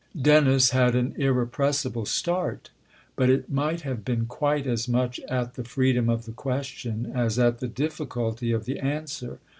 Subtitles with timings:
[0.19, 2.71] Dennis had an irrepressible start;
[3.15, 7.37] but it might have been quite as much at the freedom of the question as
[7.37, 9.37] at the difficulty of the answer.